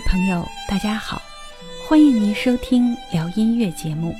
[0.00, 1.20] 朋友，大家好，
[1.86, 4.14] 欢迎您收听聊音乐节目。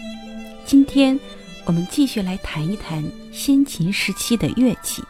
[0.66, 1.18] 今天
[1.64, 5.02] 我们继续来谈一谈先秦时期的乐器。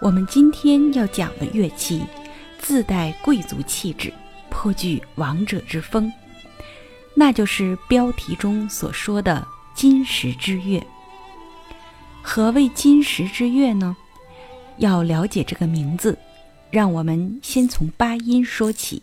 [0.00, 2.02] 我们今天要讲的乐器
[2.58, 4.12] 自带贵族气质，
[4.48, 6.10] 颇具王者之风，
[7.14, 10.82] 那就是标题中所说的金石之乐。
[12.22, 13.96] 何谓金石之乐呢？
[14.78, 16.16] 要了解这个名字。
[16.70, 19.02] 让我们先从八音说起。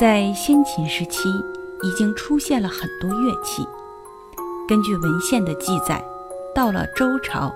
[0.00, 1.28] 在先秦时期，
[1.82, 3.62] 已经出现了很多乐器。
[4.66, 6.02] 根据文献的记载，
[6.54, 7.52] 到了周朝，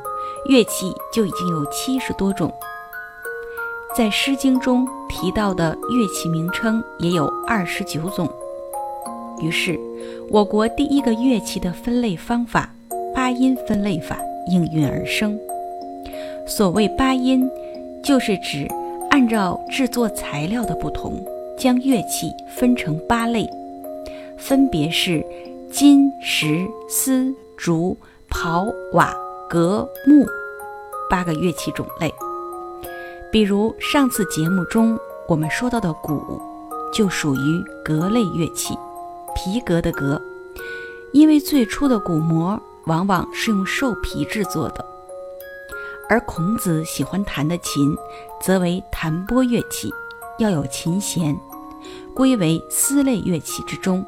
[0.47, 2.53] 乐器就已经有七十多种。
[3.97, 8.29] 在《诗经》中提到的乐器名称也有二十九种，
[9.41, 9.81] 于是
[10.29, 12.69] 我国第一个乐器的分类方法——
[13.17, 15.41] 八音分类法应运而生。
[16.47, 17.51] 所谓八音，
[18.03, 18.69] 就是指
[19.09, 21.25] 按照制作材料的不同，
[21.59, 23.49] 将乐器分成八类，
[24.37, 25.25] 分别是
[25.71, 27.97] 金、石、丝、竹、
[28.31, 29.15] 刨、瓦、
[29.49, 30.27] 革、木
[31.09, 32.13] 八个乐器种类。
[33.33, 36.41] 比如上次节目中我们说到的鼓，
[36.93, 38.75] 就属于革类乐器，
[39.35, 40.21] 皮革的革，
[41.13, 44.85] 因为最初的鼓膜往往是用兽皮制作的。
[46.09, 47.97] 而孔子喜欢弹的琴，
[48.41, 49.91] 则为弹拨乐器，
[50.39, 51.35] 要有琴弦，
[52.15, 54.07] 归为丝类乐器之中。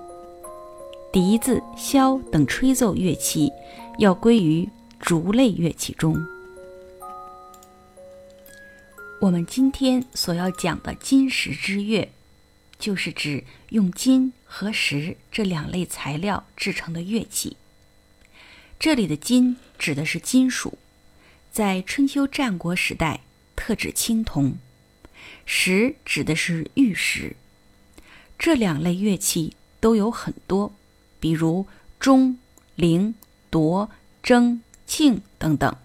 [1.13, 3.51] 笛子、箫等吹奏乐器，
[3.99, 4.69] 要归于
[5.01, 6.17] 竹类乐器中。
[9.21, 12.13] 我们今天所要讲的金石之乐，
[12.79, 17.57] 就是指用金和石这两类材料制成的乐器。
[18.79, 20.79] 这里的金指的是金属，
[21.51, 23.21] 在春秋战国时代
[23.57, 24.59] 特指青铜；
[25.47, 27.35] 石指的是玉石。
[28.39, 30.73] 这两类乐器都有很多，
[31.21, 31.67] 比如
[31.99, 32.39] 钟、
[32.75, 33.15] 铃、
[33.51, 33.91] 铎、
[34.23, 35.77] 筝、磬等等。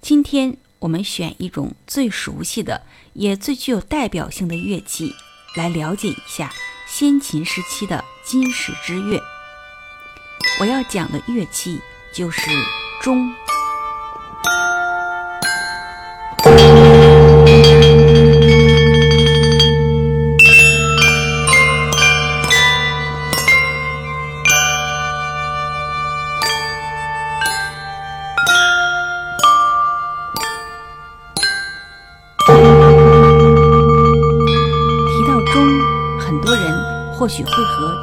[0.00, 0.56] 今天。
[0.80, 2.82] 我们选一种最熟悉的，
[3.14, 5.14] 也最具有代表性的乐器，
[5.56, 6.52] 来了解一下
[6.86, 9.18] 先秦时期的金石之乐。
[10.60, 11.80] 我要讲的乐器
[12.12, 12.42] 就是
[13.00, 13.34] 钟。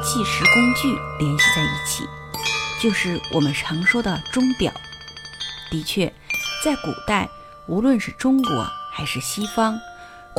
[0.02, 2.04] 计时工具联系在一起，
[2.80, 4.72] 就是我们常说的钟表。
[5.70, 6.12] 的确，
[6.64, 7.28] 在古代，
[7.68, 9.78] 无论是中国还是西方，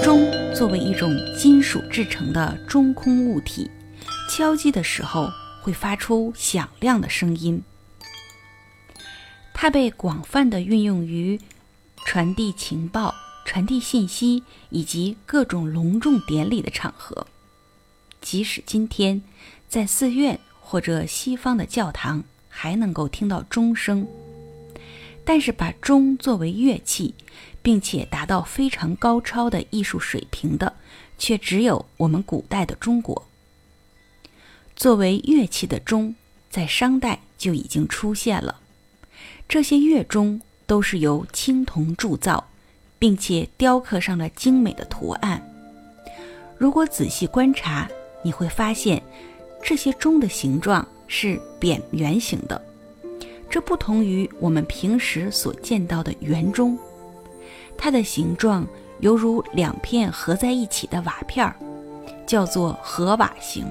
[0.03, 3.71] 钟作为一种金属制成的中空物体，
[4.29, 5.31] 敲击的时候
[5.61, 7.63] 会发出响亮的声音。
[9.53, 11.39] 它被广泛的运用于
[12.05, 17.25] 传递情报、传递信息以及各种隆重典礼的场合。
[18.23, 19.21] 即使今天，
[19.67, 24.07] 在寺院或者西方的教堂还能够听到钟声，
[25.25, 27.13] 但是把钟作为乐器，
[27.61, 30.73] 并且达到非常高超的艺术水平的，
[31.17, 33.27] 却只有我们古代的中国。
[34.73, 36.15] 作为乐器的钟，
[36.49, 38.61] 在商代就已经出现了。
[39.49, 42.47] 这些乐钟都是由青铜铸造，
[42.97, 45.45] 并且雕刻上了精美的图案。
[46.57, 47.89] 如果仔细观察，
[48.23, 49.01] 你会发现，
[49.61, 52.59] 这些钟的形状是扁圆形的，
[53.49, 56.77] 这不同于我们平时所见到的圆钟。
[57.77, 58.65] 它的形状
[58.99, 61.55] 犹如两片合在一起的瓦片儿，
[62.25, 63.65] 叫做合瓦形。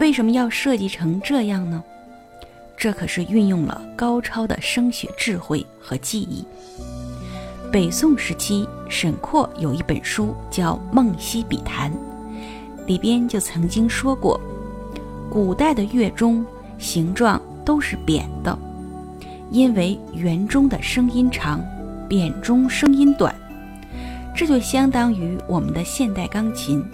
[0.00, 1.82] 为什么要设计成这样呢？
[2.76, 6.44] 这可是运用了高超的声学智慧和技艺。
[7.70, 11.92] 北宋时期，沈括有一本书叫《梦溪笔谈》。
[12.92, 14.38] 里边就曾经说过，
[15.30, 16.44] 古代的乐钟
[16.76, 18.58] 形状都是扁的，
[19.50, 21.58] 因为圆钟的声音长，
[22.06, 23.34] 扁钟声音短，
[24.36, 26.84] 这就相当于我们的现代钢琴，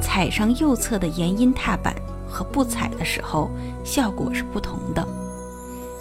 [0.00, 1.96] 踩上右侧的延音踏板
[2.28, 3.50] 和不踩的时候
[3.82, 5.04] 效果是不同的。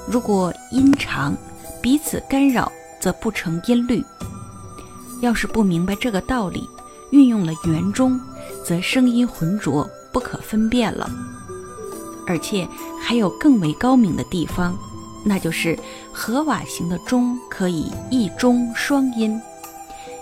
[0.07, 1.35] 如果音长，
[1.81, 4.05] 彼此干扰则不成音律。
[5.21, 6.69] 要是不明白这个道理，
[7.09, 8.21] 运用了圆钟。
[8.69, 11.09] 则声音浑浊，不可分辨了。
[12.27, 12.67] 而且
[13.01, 14.77] 还有更为高明的地方，
[15.25, 15.75] 那就是
[16.13, 19.41] 和瓦型的钟可以一钟双音，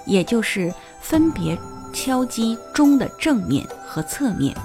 [0.05, 1.59] 也就是分别
[1.91, 4.55] 敲击钟的正面和侧面，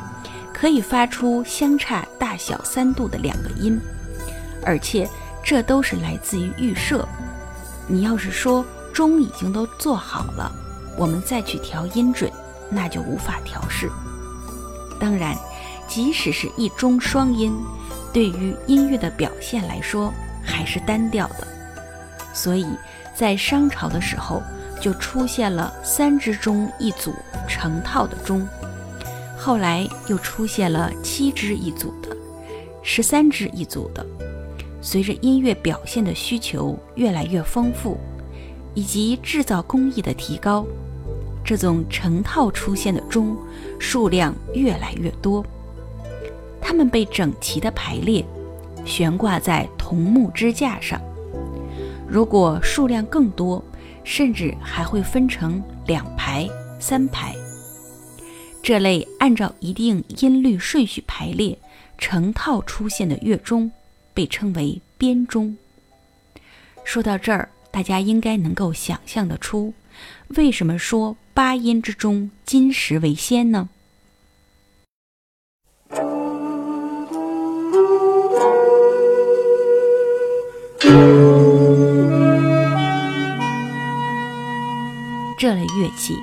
[0.54, 3.76] 可以发出相差大小三度的两个音，
[4.64, 5.10] 而且
[5.42, 7.04] 这都是来自于预设。
[7.88, 10.52] 你要是说钟已经都做好了，
[10.96, 12.30] 我们再去调音准，
[12.72, 13.90] 那就无法调试。
[14.98, 15.36] 当然。
[15.88, 17.52] 即使是一中双音，
[18.14, 20.10] 对于音乐的表现来说
[20.42, 21.46] 还是单调的，
[22.32, 22.66] 所以
[23.14, 24.42] 在商朝的时候
[24.80, 27.14] 就出现了三支钟一组
[27.46, 28.48] 成套的钟，
[29.36, 32.16] 后来又出现了七支一组的、
[32.82, 34.06] 十三支一组的。
[34.80, 37.98] 随着音乐表现的需求越来越丰富，
[38.72, 40.64] 以及制造工艺的提高，
[41.44, 43.36] 这种成套出现的钟
[43.78, 45.44] 数量越来越多。
[46.60, 48.24] 它们被整齐地排列，
[48.84, 51.00] 悬挂在桐木支架上。
[52.08, 53.62] 如果数量更多，
[54.04, 56.48] 甚至还会分成两排、
[56.78, 57.34] 三排。
[58.62, 61.58] 这类按照一定音律顺序排列、
[61.98, 63.70] 成套出现的乐钟，
[64.14, 65.56] 被称为编钟。
[66.84, 69.74] 说到这儿，大家应该能够想象得出，
[70.36, 73.68] 为什么说八音之中金石为先呢？
[85.38, 86.16] 这类乐器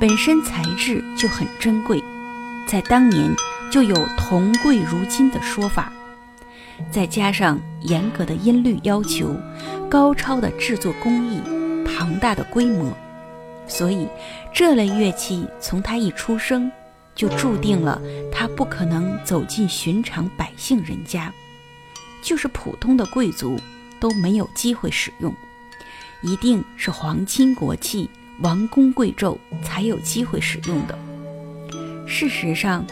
[0.00, 2.02] 本身材质就很珍贵，
[2.66, 3.30] 在当年
[3.70, 5.92] 就有“铜贵如金”的说法，
[6.90, 9.36] 再加上严格的音律要求、
[9.88, 11.40] 高超的制作工艺、
[11.84, 12.92] 庞大的规模，
[13.66, 14.08] 所以
[14.52, 16.70] 这类乐器从它一出生
[17.14, 18.00] 就注定了
[18.32, 21.32] 它不可能走进寻常百姓人家，
[22.22, 23.58] 就是普通的贵族。
[24.00, 25.34] 都没有机会使用，
[26.20, 30.98] 一定是皇亲国戚、王公贵胄才有机会使用的。
[32.06, 32.84] 事实上，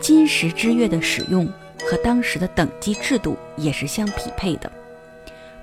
[0.00, 1.44] 金石之乐的使用
[1.80, 4.70] 和当时的等级制度也是相匹配的。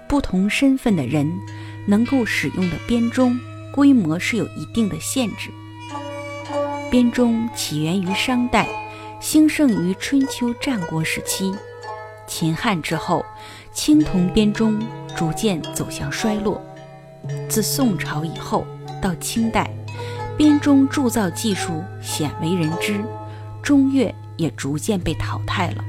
[0.10, 1.32] 不同身份的人
[1.88, 3.40] 能够使用的编钟
[3.78, 5.52] 规模是有一定的限制。
[6.90, 8.68] 编钟起源于商代，
[9.20, 11.54] 兴盛于春秋战国时期，
[12.26, 13.24] 秦汉之后。
[13.72, 14.82] 青铜编钟
[15.16, 16.60] 逐渐走向衰落，
[17.48, 18.66] 自宋朝以后
[19.00, 19.70] 到清代，
[20.36, 23.00] 编钟铸造技术鲜为人知，
[23.62, 25.86] 钟乐也逐渐被淘汰了。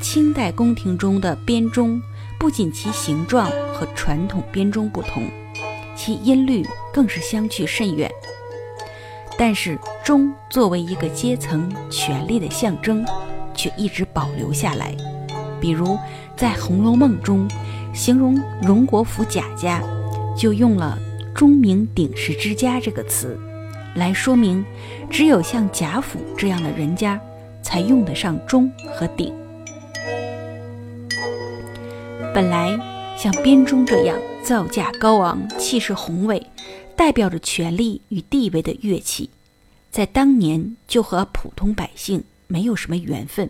[0.00, 2.00] 清代宫廷中的编钟
[2.38, 5.28] 不仅其形状和传统编钟不同，
[5.94, 8.10] 其音律更是相去甚远。
[9.38, 13.04] 但是钟作为一个阶层权力的象征，
[13.54, 14.94] 却一直保留下来。
[15.60, 15.98] 比如，
[16.36, 17.48] 在《红楼梦》中，
[17.94, 19.82] 形容荣国府贾家，
[20.36, 20.98] 就用了
[21.34, 23.38] “钟鸣鼎食之家”这个词，
[23.94, 24.64] 来说明
[25.10, 27.20] 只有像贾府这样的人家，
[27.62, 29.32] 才用得上钟和鼎。
[32.34, 32.78] 本来
[33.16, 36.44] 像编钟这样造价高昂、气势宏伟、
[36.96, 39.30] 代表着权力与地位的乐器，
[39.90, 43.48] 在当年就和普通百姓没有什么缘分。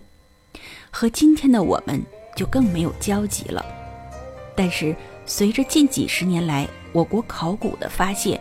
[0.90, 2.00] 和今天的我们
[2.36, 3.64] 就更没有交集了。
[4.54, 4.94] 但是
[5.24, 8.38] 随着近几十年来我国考古的发现，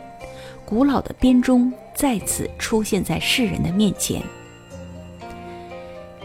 [0.65, 4.21] 古老的编钟再次出现在世人的面前。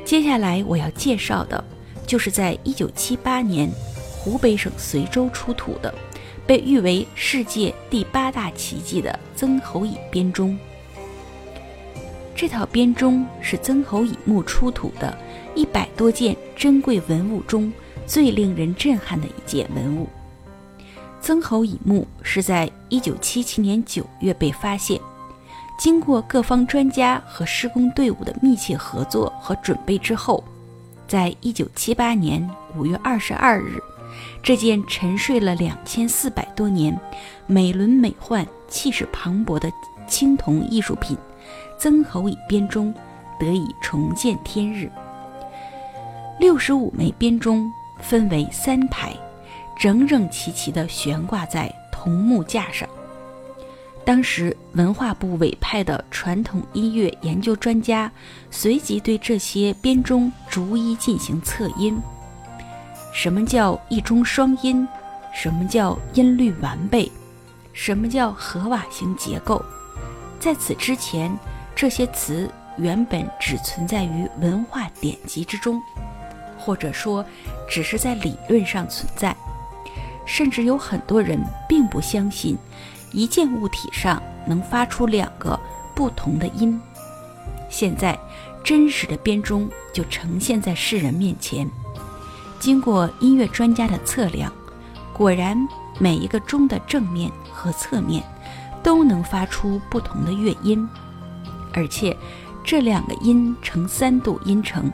[0.04, 1.64] 接下来我要介绍的，
[2.04, 3.70] 就是在1978年
[4.18, 5.94] 湖北省随州出土的，
[6.46, 10.58] 被誉为世界第八大奇迹的曾侯乙编钟。
[12.34, 15.16] 这套编钟是曾侯乙墓出土的。
[15.54, 17.72] 一百多件珍贵文物中
[18.06, 20.06] 最令人震撼的一件文物。
[21.18, 25.00] 曾侯乙墓是在一九七七年九月被发现，
[25.78, 30.44] 经过各方专家和施工队伍的密切合作和准备之后，
[31.08, 33.82] 在一九七八年五月二十二日，
[34.42, 36.98] 这件沉睡了两千四百多年、
[37.46, 39.70] 美轮美奂、气势磅礴的
[40.06, 41.16] 青铜艺术品——
[41.78, 42.94] 曾侯乙编钟
[43.38, 44.90] 得以重见天日。
[46.38, 47.70] 六十五枚编钟
[48.00, 49.12] 分为三排，
[49.78, 52.88] 整整齐齐地悬挂在铜木架上。
[54.04, 58.08] 当时文化部委派的传统音乐研究专家
[58.52, 62.00] 随即对这些编钟逐一进行测音。
[63.16, 64.86] 什么叫一钟双音？
[65.32, 67.10] 什么叫音律完备？
[67.72, 69.64] 什么叫合瓦型结构？
[70.38, 71.34] 在此之前，
[71.74, 72.46] 这些词
[72.76, 75.80] 原本只存在于文化典籍之中。
[76.58, 77.24] 或者说
[77.66, 79.34] 只是在理论上存在。
[80.26, 82.58] 甚至有很多人并不相信
[83.12, 85.58] 一件物体上能发出两个
[85.94, 86.78] 不同的音。
[87.70, 88.18] 现在，
[88.62, 91.66] 真实的编钟就呈现在世人面前。
[92.58, 94.52] 经过音乐专家的测量，
[95.12, 95.56] 果然
[95.98, 98.22] 每一个钟的正面和侧面
[98.82, 100.88] 都能发出不同的乐音，
[101.72, 102.16] 而且
[102.64, 104.90] 这两个音呈三度音程。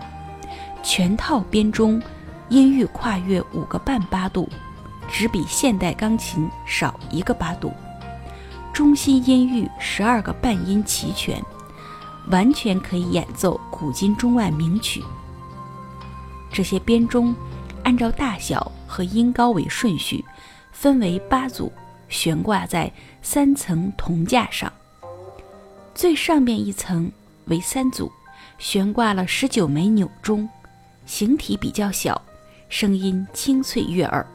[0.82, 2.02] 全套编钟
[2.48, 4.48] 音域跨越五个半八度。
[5.08, 7.70] 只比现代钢琴少一个八度，
[8.72, 11.42] 中心音域十二个半音齐全，
[12.28, 15.04] 完全可以演奏古今中外名曲。
[16.50, 17.34] 这些编钟
[17.84, 20.24] 按照大小和音高为顺序，
[20.72, 21.72] 分为八组，
[22.08, 22.90] 悬挂在
[23.22, 24.72] 三层铜架上。
[25.94, 27.10] 最上面一层
[27.46, 28.10] 为三组，
[28.58, 30.48] 悬挂了十九枚钮钟，
[31.06, 32.20] 形体比较小，
[32.68, 34.26] 声音清脆悦耳。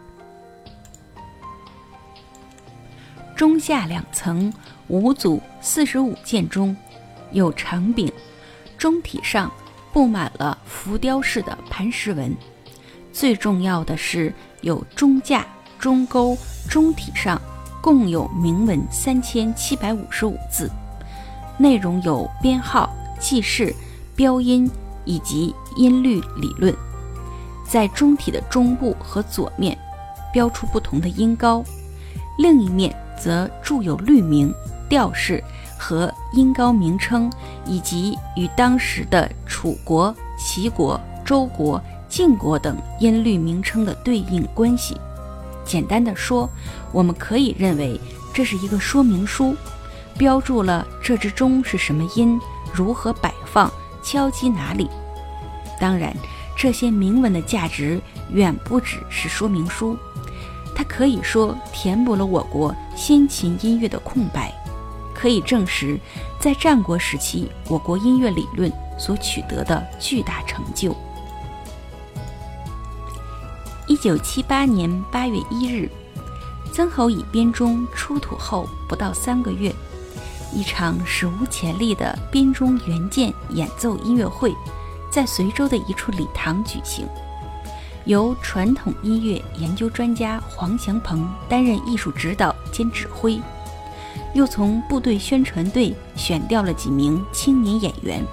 [3.35, 4.51] 中下两层
[4.87, 6.75] 五组四十五件钟，
[7.31, 8.11] 有长柄，
[8.77, 9.51] 钟体上
[9.93, 12.35] 布满了浮雕式的磐石纹。
[13.17, 14.31] 最重要的是
[14.62, 15.43] 有钟架、
[15.79, 16.38] 钟钩，
[16.69, 17.41] 钟体上
[17.81, 20.69] 共有铭文三千七百五十五字，
[21.57, 22.88] 内容有编号、
[23.19, 23.74] 记事、
[24.15, 24.69] 标音
[25.03, 26.71] 以及音律理论。
[27.67, 29.75] 在钟体的中部和左面，
[30.31, 31.63] 标出不同的音高，
[32.38, 32.95] 另一面。
[33.19, 34.53] 则注有律名、
[34.88, 35.43] 调式
[35.75, 37.31] 和音高名称，
[37.65, 44.95] 以及与当时的楚国、齐国、周国、晋国等音律名称的对应关系。
[45.63, 46.49] 简单的说，
[46.91, 47.99] 我们可以认为
[48.33, 49.55] 这是一个说明书，
[50.17, 52.39] 标注了这支钟是什么音、
[52.73, 53.71] 如何摆放、
[54.01, 54.89] 敲击哪里。
[55.79, 56.15] 当然，
[56.55, 59.97] 这些铭文的价值远不只是说明书。
[60.73, 64.53] 它可以说填补了我国先秦音乐的空白，
[65.13, 65.99] 可以证实
[66.39, 70.95] 在战国时期我国音乐理论所取得的巨大成就。
[73.97, 75.89] 一九七八年八月一日，
[76.71, 79.73] 曾侯乙编钟出土后不到三个月，
[80.53, 84.53] 一场史无前例的编钟原件演奏音乐会
[85.09, 87.07] 在随州的一处礼堂举行。
[88.05, 93.41] 由传统音乐研究专家黄祥鹏担任艺术指导兼指挥，
[94.35, 98.23] 又从部队宣传队选调了几名青年演员，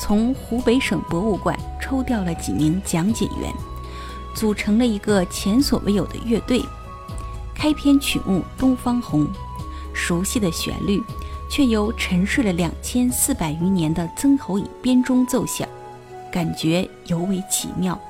[0.00, 3.54] 从湖北省博物馆抽调了几名讲解员，
[4.40, 6.64] 组成了一个前所未有的乐队。
[7.54, 9.26] 开篇曲目《东方红》，
[9.92, 11.02] 熟悉的旋律，
[11.50, 15.68] 却由沉睡了两千四百余年的曾侯乙编钟奏响，
[16.32, 18.00] 感觉尤为奇妙。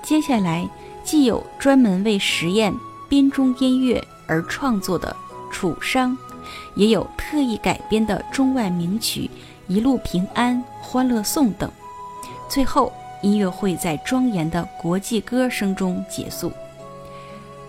[0.00, 0.70] 接下来，
[1.02, 2.72] 既有专门为实验
[3.08, 5.16] 编钟音乐而创作的
[5.52, 6.12] 《楚商》，
[6.76, 9.22] 也有特意改编的中外名曲
[9.66, 11.68] 《一路平安》《欢乐颂》等。
[12.48, 16.52] 最后，音乐会在庄严的国际歌声中结束。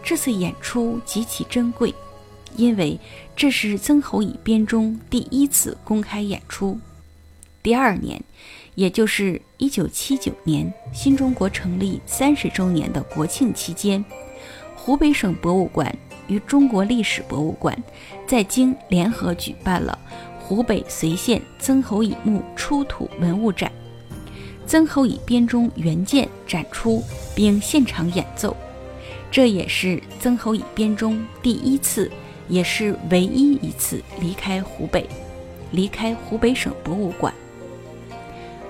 [0.04, 1.94] 这次演出极其珍贵，
[2.56, 3.00] 因为
[3.36, 6.80] 这是曾侯乙编钟第一次公开演出。
[7.64, 8.22] 第二年。
[8.76, 14.04] 也就是一九七九年新中国成立三十周年的国庆期间，
[14.78, 15.94] 湖北省博物馆
[16.28, 17.78] 与中国历史博物馆
[18.26, 20.00] 在京联合举办了
[20.40, 23.70] 湖北随县曾侯乙墓出土文物展，
[24.72, 27.04] 曾侯乙编钟原件展出
[27.36, 28.56] 并现场演奏，
[29.30, 32.10] 这也是曾侯乙编钟第一次，
[32.48, 35.06] 也是唯一一次离开湖北，
[35.72, 37.34] 离开湖北省博物馆。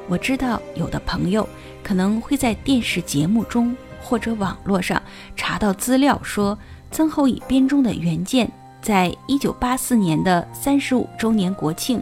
[0.07, 1.47] 我知道有的朋友
[1.83, 4.99] 可能会在电视节目中或者网络上
[5.35, 6.57] 查到资料，说
[6.89, 12.01] 曾侯乙编钟的原件在一九八四年的三十五周年国庆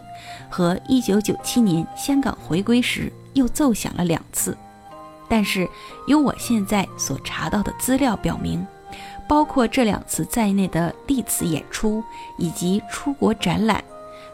[0.50, 4.58] 和一九九七年香港回归时又奏响了两次。
[5.28, 5.70] 但是，
[6.08, 8.66] 由我现在所查到的资料表明，
[9.28, 12.04] 包括这两次在内的历次演出
[12.38, 13.84] 以及出国展览，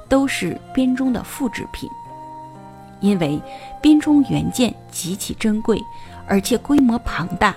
[0.08, 1.90] 都是编钟的复制品。
[3.02, 3.42] 因为
[3.82, 5.78] 编钟原件极其珍贵，
[6.26, 7.54] 而且规模庞大，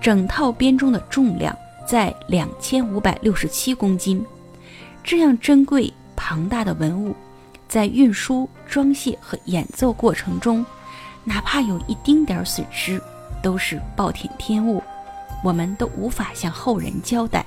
[0.00, 4.24] 整套编钟的重量在两千五百六十七公斤。
[5.02, 7.16] 这样珍贵庞大的文物，
[7.70, 10.66] 在运输、装卸和演奏过程中，
[11.24, 13.00] 哪怕有一丁点损失，
[13.40, 14.82] 都是暴殄天物，
[15.42, 17.46] 我们都无法向后人交代。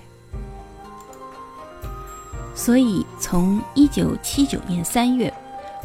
[2.55, 5.31] 所以，从一九七九年三月。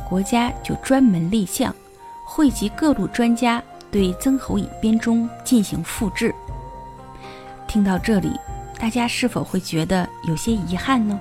[0.09, 1.75] 国家就专门立项，
[2.25, 6.35] 汇集各路专家对曾侯乙编钟进行复制。
[7.67, 8.33] 听到这里，
[8.79, 11.21] 大家是否会觉得有些遗憾呢？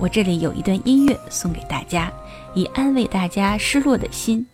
[0.00, 2.12] 我这里有一段音乐送给大家，
[2.54, 4.46] 以安慰大家失落的心。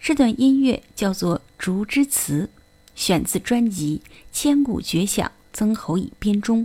[0.00, 2.48] 这段音乐叫做《竹枝词》，
[2.94, 4.00] 选自专辑
[4.30, 6.60] 《千古绝响·曾侯乙编钟》，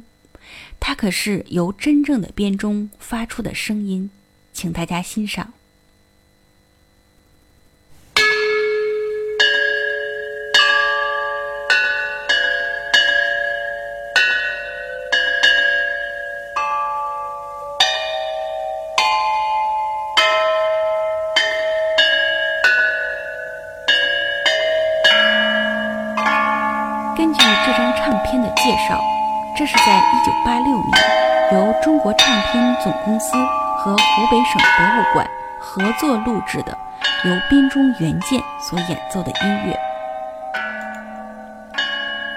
[0.80, 4.12] 它可是由真正的编钟发出的声音，
[4.54, 5.54] 请大家欣赏。
[34.52, 35.26] 省博物馆
[35.62, 36.78] 合作录制的，
[37.24, 39.80] 由编钟原件所演奏的音乐。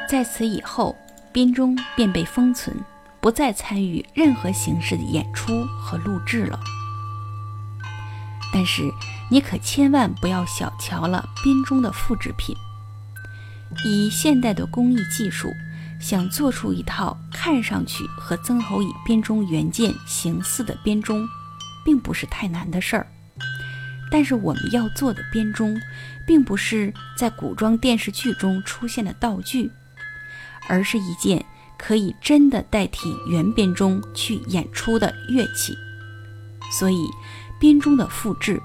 [0.09, 0.95] 在此以后，
[1.33, 2.77] 编钟便被封存，
[3.21, 6.57] 不再参与任何形式的演出和录制了。
[8.53, 8.89] 但是，
[9.29, 12.55] 你可千万不要小瞧了编钟的复制品。
[13.85, 15.53] 以现代的工艺技术，
[16.01, 21.27] 想做出一套看上去和曾侯乙编钟原件形似的编钟，
[21.85, 23.07] 并不是太难的事儿。
[24.11, 25.81] 但是我们要做的编钟，
[26.27, 29.71] 并不是在古装电视剧中出现的道具，
[30.69, 31.45] 而是一件
[31.77, 35.77] 可以真的代替原编钟去演出的乐器。
[36.73, 37.07] 所以，
[37.61, 38.61] 编钟的复制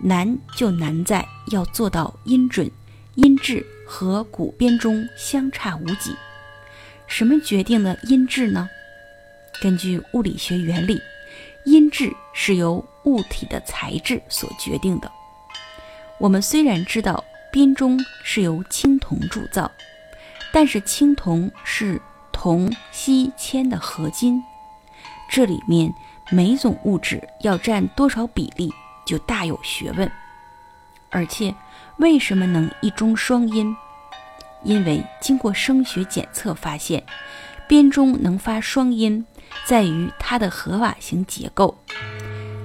[0.00, 2.70] 难就难在要做到音准、
[3.14, 3.64] 音质。
[3.86, 6.16] 和古编钟相差无几。
[7.06, 8.66] 什么决定了音质呢？
[9.60, 10.98] 根据物理学原理，
[11.64, 15.10] 音质是由物体的材质所决定的。
[16.18, 17.22] 我们虽然知道
[17.52, 19.70] 编钟是由青铜铸造，
[20.52, 22.00] 但是青铜是
[22.32, 24.42] 铜、锡、铅的合金，
[25.28, 25.92] 这里面
[26.30, 28.72] 每种物质要占多少比例，
[29.06, 30.10] 就大有学问。
[31.10, 31.54] 而且，
[31.98, 33.74] 为什么能一中双音？
[34.62, 37.04] 因为经过声学检测发现，
[37.68, 39.24] 编钟能发双音，
[39.64, 41.76] 在于它的合瓦型结构。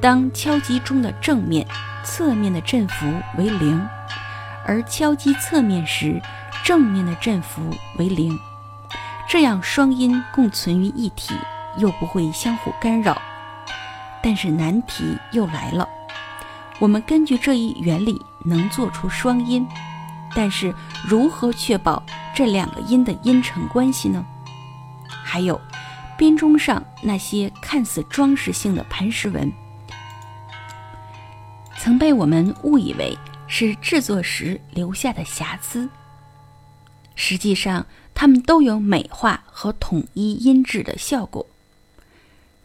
[0.02, 1.68] 当敲击钟的正面、
[2.04, 3.06] 侧面的振幅
[3.38, 3.86] 为零，
[4.66, 6.22] 而敲击侧面时，
[6.64, 7.62] 正面的振幅
[7.98, 8.38] 为零，
[9.28, 11.34] 这样双音共存于一体，
[11.78, 13.22] 又不会相互干扰。
[14.22, 15.88] 但是难题又来了。
[16.80, 19.68] 我们根据这一原理能做出双音，
[20.34, 20.74] 但是
[21.06, 22.02] 如何确保
[22.34, 24.26] 这两个音的音程关系呢？
[25.26, 25.60] 还有，
[26.20, 29.50] 编钟上那些看似装饰性的磐石纹，
[31.78, 35.88] 曾被我们误以为是制作时留下的瑕疵，
[37.16, 41.48] 实际上它们都有美化和统一音质的效果。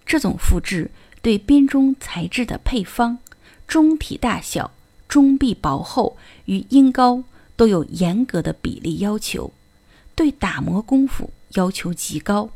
[0.05, 0.91] 这种复制
[1.23, 3.19] 对编钟材质的配方。
[3.69, 4.73] 钟体大小、
[5.09, 7.23] 钟壁薄厚与音高
[7.55, 9.53] 都有严格的比例要求，
[10.17, 12.51] 对打磨功夫要求极高，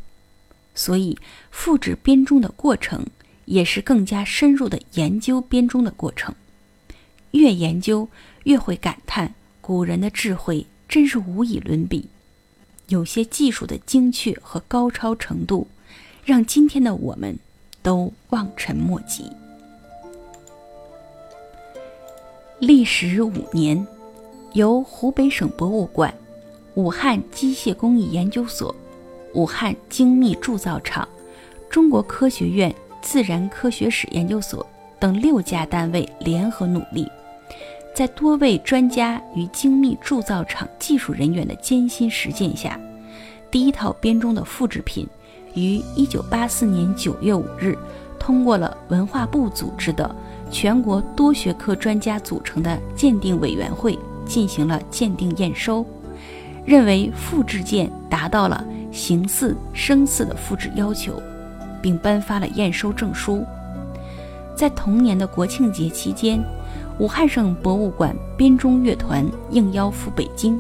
[0.79, 1.19] 所以
[1.51, 3.05] 复制编钟的过程
[3.47, 6.33] 也是更加深入的研究编钟的过程。
[7.33, 8.09] 越研究
[8.45, 12.09] 越会感叹古人的智慧真是无以伦比，
[12.87, 15.67] 有些技术的精确和高超程度，
[16.25, 17.37] 让今天的我们
[17.83, 19.25] 都望尘莫及。
[22.61, 23.85] 历时五年，
[24.53, 26.14] 由湖北省博物馆、
[26.75, 28.75] 武汉机械工艺研究所、
[29.35, 31.07] 武汉精密铸造厂、
[31.69, 34.67] 中国科学院自然科学史研究所
[34.99, 37.07] 等六家单位联合努力，
[37.95, 42.79] 在多位专家与精密铸造厂技术人员的艰辛实践下，
[43.51, 45.07] 第一套编钟的复制品
[45.55, 47.79] 于1984年9月5日
[48.19, 50.14] 通过了文化部组织的。
[50.51, 55.85] 全国多学科专家组成的鉴定委员会进行了鉴定验收，
[56.64, 61.22] 认为复制件达到了形似声似的复制要求，
[61.83, 63.44] 并颁发了验收证书。
[64.57, 66.42] 在同年的国庆节期间，
[66.98, 70.59] 武汉省博物馆编钟乐团应邀赴北京，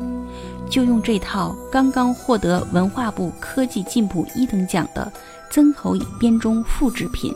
[0.70, 5.12] 就用这套刚刚获得文化部科技进步一等奖的
[5.50, 7.34] 曾侯乙编钟复制品。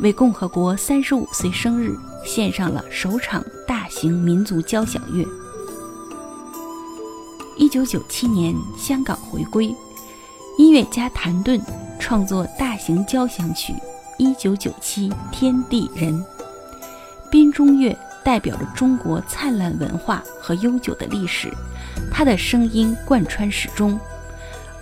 [0.00, 5.24] 为共和国三十五岁生日献上了首场大型民族交响乐。
[7.56, 9.72] 一九九七年香港回归，
[10.56, 11.60] 音乐家谭盾
[11.98, 13.72] 创作大型交响曲
[14.18, 16.14] 《一九九七天地人》。
[17.28, 21.52] 编钟乐代表着中国灿烂文化和悠久的历史，
[22.08, 23.98] 他的声音贯穿始终。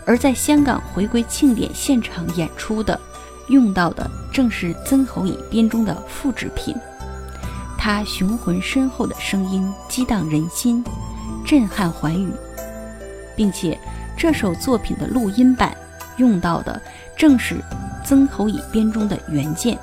[0.05, 2.99] 而在香港回归庆典现场演出的，
[3.49, 6.77] 用到的正是曾侯乙编钟的复制品。
[7.79, 10.85] 他雄浑深厚的声音激荡人心，
[11.47, 12.31] 震撼寰宇，
[13.35, 13.79] 并且
[14.17, 15.77] 这首作品的录音版
[16.17, 16.81] 用到的
[17.17, 17.57] 正是
[18.05, 19.79] 曾侯乙编钟的原件。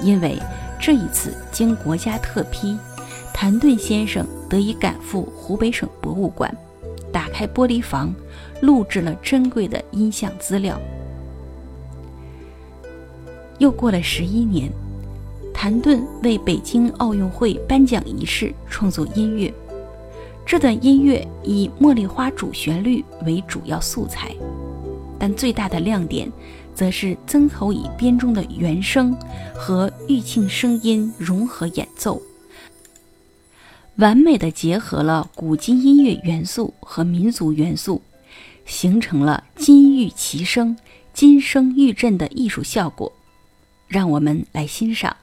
[0.00, 0.38] 因为
[0.80, 2.78] 这一次经国家特批，
[3.34, 6.54] 谭盾先生得以赶赴湖北省博物馆，
[7.12, 8.14] 打开玻璃房。
[8.60, 10.76] 录制了珍贵的音像资料。
[13.58, 14.68] 又过了十一年，
[15.54, 19.54] 谭盾为北京奥运会颁奖仪式创作音乐。
[20.50, 24.34] 这段音乐以《茉莉花》主旋律为主要素材，
[25.18, 26.32] 但最大的亮点，
[26.74, 29.14] 则是曾侯乙编钟的原声
[29.54, 32.22] 和玉磬声音融合演奏，
[33.96, 38.00] 完美的结合了古今音乐元素和民族元素。
[38.64, 40.76] 形成了金玉齐声、
[41.12, 43.12] 金声玉振的艺术效果，
[43.86, 45.14] 让我们来欣赏。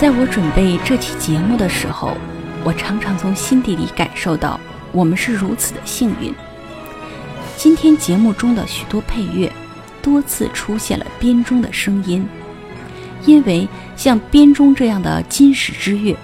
[0.00, 2.16] 在我准备这期节目的时候，
[2.64, 4.58] 我常常从心底里感受到，
[4.92, 6.34] 我们是如此的幸运。
[7.58, 9.52] 今天节目中的许多配乐，
[10.00, 12.26] 多次出现了编钟的声音，
[13.26, 16.16] 因为像编钟这样的金石之乐，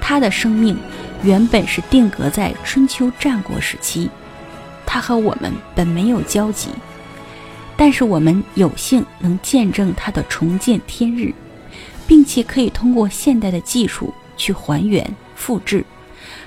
[0.00, 0.74] 它的生命
[1.22, 4.08] 原本是定格在春秋战国时期，
[4.86, 6.70] 它和我们本没有交集，
[7.76, 11.34] 但是我们有幸能见证它的重见天日。
[12.10, 15.84] 并且可以通过现代的技术去还原、复制、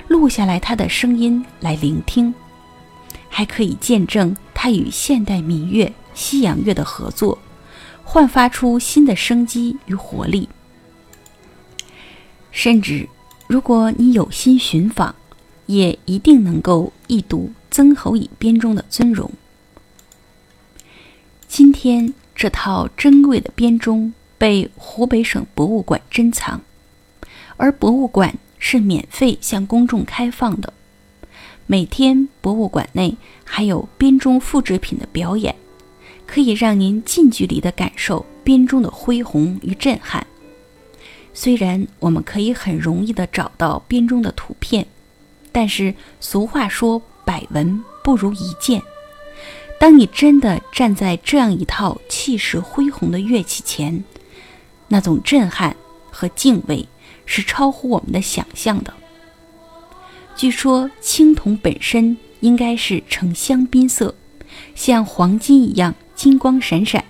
[0.10, 2.34] 录下来它的声音来聆听，
[3.30, 7.39] 还可以见证它与现代民乐、西洋乐的合作，
[8.04, 10.49] 焕发出新的生机与活力。
[12.52, 13.08] 甚至，
[13.47, 15.15] 如果你有心寻访，
[15.67, 19.32] 也一定能够一睹曾侯乙编钟的尊容。
[21.47, 24.13] 今天这套珍贵的编钟。
[24.43, 26.60] 被湖北省博物馆珍藏，
[27.56, 30.73] 而博物馆是免费向公众开放的。
[31.65, 35.56] 每天，博物馆内还有编钟复制品的表演，
[36.27, 40.27] 可以让您近距离地感受编钟的恢宏与震撼。
[41.34, 44.86] 虽然我们可以很容易地找到编钟的图片，
[45.53, 48.82] 但是俗话说“百闻不如一见”。
[49.79, 54.03] 当你真的站在这样一套气势恢宏的乐器前，
[54.93, 55.75] 那种震撼
[56.12, 56.88] 和敬畏
[57.25, 58.93] 是超乎我们的想象的。
[60.36, 64.13] 据说青铜本身应该是呈香槟色，
[64.75, 67.03] 像黄金一样金光闪闪。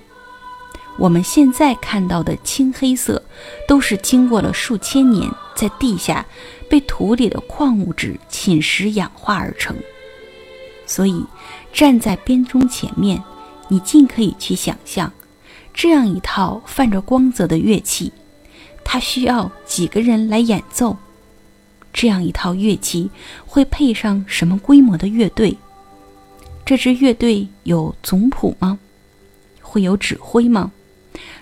[0.98, 3.22] 我们现在看到的青黑色，
[3.68, 6.26] 都是经过了数千年在地下
[6.70, 9.76] 被土里的矿物质侵蚀氧化而成。
[10.86, 11.26] 所以，
[11.74, 13.22] 站在编钟前面，
[13.68, 15.12] 你尽可以去想象。
[15.74, 18.12] 这样一套泛着光泽的乐器，
[18.84, 20.96] 它需要几个人来演奏？
[21.92, 23.10] 这样一套乐器
[23.46, 25.58] 会配上什么规模的乐队？
[26.66, 28.80] 这支乐队有总谱吗？
[29.62, 30.72] 会有指挥吗？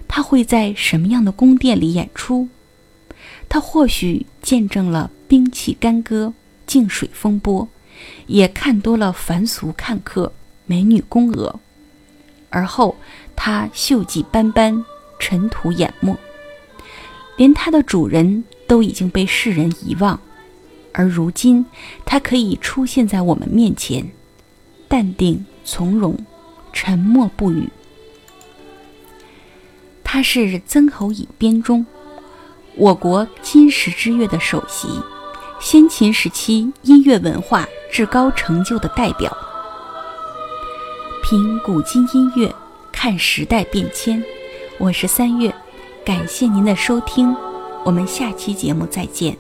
[0.08, 2.48] 他会在什么样的宫殿里演出？
[3.48, 6.34] 他或许见证了兵器干戈、
[6.66, 7.68] 静水风波，
[8.28, 10.34] 也看多了凡俗看客、
[10.66, 11.60] 美女宫娥，
[12.52, 12.96] 而后。
[13.44, 14.86] 它锈迹斑斑，
[15.18, 16.16] 尘土掩没，
[17.38, 20.20] 连它的主人都已经被世人遗忘，
[20.94, 21.66] 而如今，
[22.06, 24.12] 它可以出现在我们面前，
[24.88, 26.16] 淡定从容，
[26.72, 27.68] 沉默不语。
[30.04, 31.84] 他是曾侯乙编钟，
[32.76, 34.88] 我国金石之乐的首席，
[35.60, 39.36] 先秦时期音乐文化至高成就的代表，
[41.32, 42.54] 听古今音乐。
[42.92, 44.22] 看时代变迁，
[44.78, 45.56] 我是三月，
[46.04, 47.34] 感谢您的收听，
[47.86, 49.38] 我们下期节目再见。